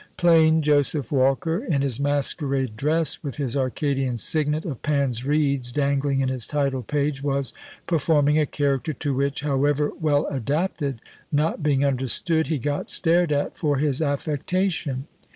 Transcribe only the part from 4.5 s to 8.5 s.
of Pan's reeds dangling in his title page, was performing a